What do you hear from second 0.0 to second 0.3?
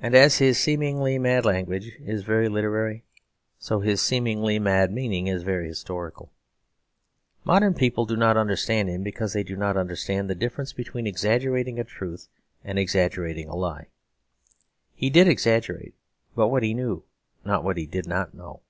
And